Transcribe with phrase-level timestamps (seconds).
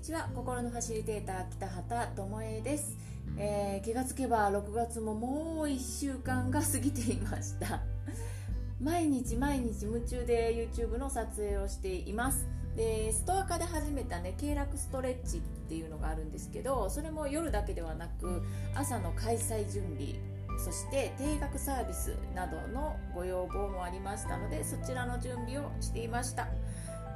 [0.00, 0.30] ちは。
[0.34, 2.96] 心のファシリテーター北畑智恵です、
[3.36, 7.82] えー、気がつけば6月ももう1週間が過ぎていました。
[8.80, 12.46] 毎日毎日夢中で YouTube の撮影をしています。
[12.76, 18.42] でストア化で始めたね経絡ストレッチっていうのがあるんですけどそれも夜だけではなく
[18.74, 20.14] 朝の開催準備
[20.56, 26.46] そして定額サービスなどのご要望もありましたのでそちらの準備をしていました。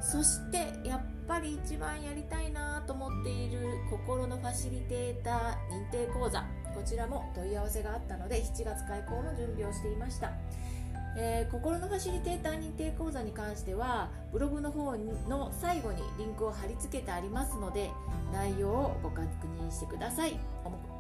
[0.05, 5.39] そしてやっぱり一番やりたいなと思っている心のファシリテーター
[5.71, 6.45] 認定講座。
[6.75, 10.33] こちらも問い合わせがあったので7月開講の準備をしていました、
[11.17, 14.97] えー、心のファシリテーター認定講座に関してはブログの方
[15.29, 17.91] の最後にリンクを貼り付けてありますので
[18.33, 19.23] 内容をご確
[19.61, 20.39] 認してください。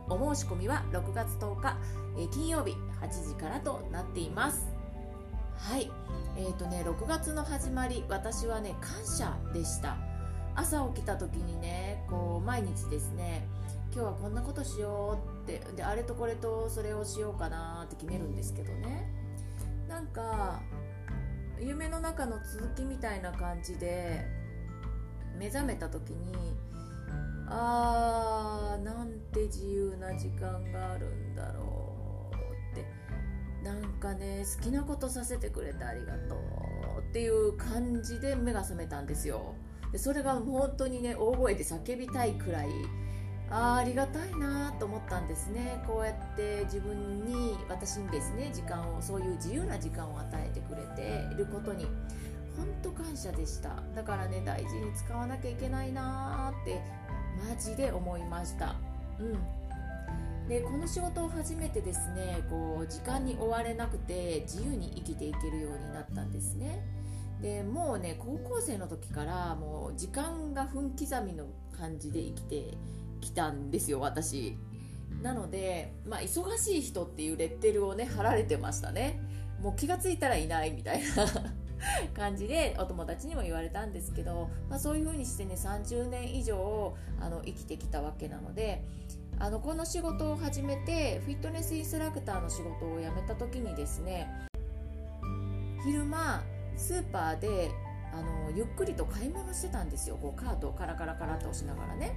[0.06, 1.76] お申し込みは6月10日、
[2.18, 4.73] えー、金曜日8時からとなっています。
[5.64, 5.90] はい。
[6.36, 9.96] えーとね6月の始まり私はね感謝でした。
[10.54, 13.46] 朝起きた時にねこう毎日ですね
[13.92, 19.10] 今日はこんなことしようってであれとこれとそれをしようかなって決めるんですけどね。
[19.88, 20.60] なんか
[21.58, 24.26] 夢の中の続きみたいな感じで
[25.38, 26.54] 目覚めた時に
[27.48, 31.83] あーなんて自由な時間があるんだろう。
[34.04, 39.54] かね好きなことさせてくれてありがとうっていう感じで目が覚めたんですよ。
[39.92, 42.68] でそれが本当にね大声で叫びたいくらい
[43.50, 45.82] あありがたいなと思ったんですね。
[45.86, 51.86] こうやって自分に私にですね時間をそういう自由な時間を与えてくれていることに
[52.56, 53.82] 本当感謝でした。
[53.94, 56.80] だからね大事に使わなきゃいけないなって
[57.48, 58.76] マジで思いました。
[59.18, 59.63] うん。
[60.48, 66.84] でこの仕事を始めてですねこう時間に追われなくて自由に生きていけるようになったんですね。
[67.40, 71.46] でもうね高校生の時からもう時間が分刻みの
[71.76, 72.78] 感じで生きて
[73.20, 74.58] きたんですよ私。
[75.22, 79.20] なので、まあ、忙しい人っていうレッテルをね貼られてましたね。
[79.62, 81.26] もう気が付いたらいないみたいな。
[82.14, 88.84] 感じでお友達にも言われたんですけど、まあ、そういう風にしてね30年以上あの生きてきたわけなので
[89.38, 94.28] あのこの仕事を始めてフィットネスインストラクターの仕事を辞めた時にですね
[95.84, 96.42] 昼間
[96.76, 97.70] スーパーで
[98.12, 100.16] あのゆっくりと買い物してたんですよ。
[100.20, 102.16] こうカートをカラカラカラと押しながらね。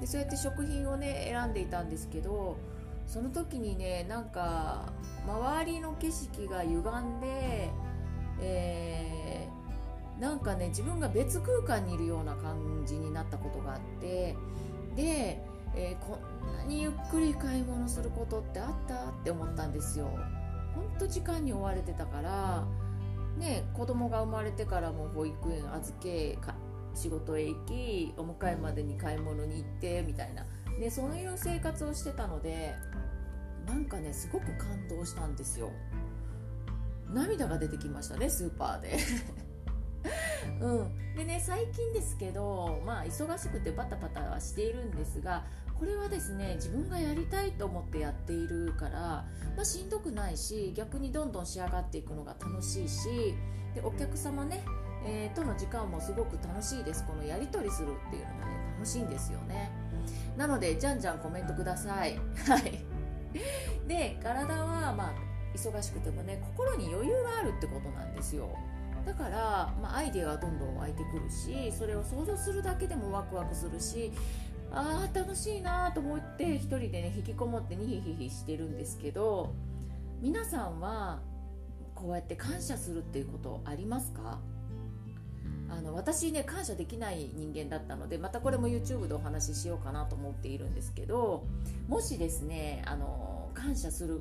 [0.00, 2.56] でそうやって食品をね選んでいたんですけど
[3.06, 4.92] その時にねなんか
[5.26, 7.68] 周りの景色が歪んで、
[8.40, 14.36] えー、なんかね自分が別空間にいるような感じになったことがあって
[14.96, 15.40] で
[15.76, 19.10] えー、こんなにゆっくり買い物することってあった？
[19.10, 20.08] って思ったんですよ。
[20.74, 22.64] ほんと時間に追われてたから
[23.38, 26.36] ね子供が生まれてからも保育園預け
[26.94, 30.44] 仕事へ行きお迎えまでに買い物に行ってみたいな、
[30.78, 32.74] ね、そういう生活をしてたので
[33.66, 35.70] なんかねすごく感動したんですよ。
[37.12, 38.96] 涙が出てきましたねスーパーで。
[40.60, 45.44] うん、でね最近ですけどまあ忙しくてバタバタはしているんですが
[45.78, 48.98] これはですね自分がやりたいと思ってやっているから、
[49.56, 53.34] まあ、しんどくないし逆にどんどん仕上がっていくのが楽しいし
[53.74, 54.64] でお客様ね、
[55.04, 57.04] えー、との時間もすごく楽しいです。
[57.04, 59.70] このやり取りするっていうのがね楽しいんですよね。
[60.36, 62.16] なのでじゃんじゃんコメントください。
[62.46, 62.84] はい。
[63.88, 65.12] で体はまあ
[65.54, 68.48] 忙しくてもね心に余裕があるってことなんですよ。
[69.04, 74.10] だから、まあ、アイデアがどんどん湧いてくるしそれを想像するだけでもワクワクするし
[74.76, 79.54] あー楽しいなと思って一人でね引きこもってニヒヒヒしてるんですけど
[80.20, 81.20] 皆さんは
[81.94, 84.38] こうやって感謝するっていうことありますか？
[85.70, 91.44] あの私ね感謝できない人間だったのでまたこれも YouTube でお話ししようかなと思っているんですけど
[91.88, 94.20] もしですねあの感謝する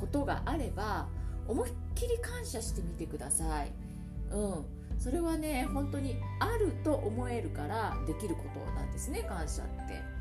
[0.00, 1.08] ことがあれば
[1.46, 3.72] 思いっきり感謝してみてください。
[4.32, 10.18] うんそれはね本当にあると思えるからできることなんですね感謝って。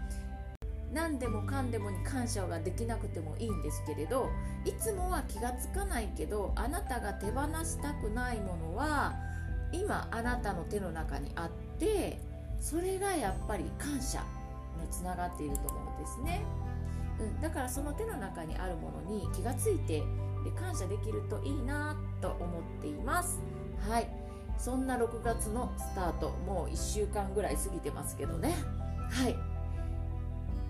[0.93, 4.29] 何でもかんでもに感謝ができなくてもいいんですけれど
[4.65, 9.13] いつもは気がつかないけどあなたが手放したくないものは
[9.71, 12.19] 今あなたの手の中にあって
[12.59, 14.23] それがやっぱり感謝
[14.81, 16.41] につながっていると思うんですね、
[17.19, 20.03] うん、だからその手の中にあるものに気がついて
[20.57, 23.41] 感謝できるといいなと思っています。
[23.89, 24.26] はい。
[24.57, 28.55] そんな6月のスタートもう1週間ぐらい過ぎてますけどね。
[29.09, 29.35] はい。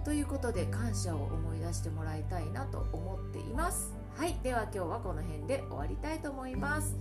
[0.04, 3.94] ということで感謝を思い出してもらいたいなと思っています。
[4.16, 4.38] はい。
[4.44, 6.96] では今日はこの辺で終わりたいと思います。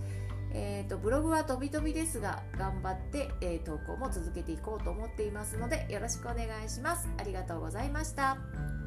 [0.53, 7.09] えーと、ブログは飛び飛びですが頑張って、えー、投稿も続けていこうと思っていますのでよろしくお願いします。
[7.17, 8.86] ありがとうございました。